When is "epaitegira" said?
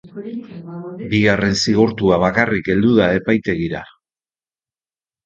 3.19-3.83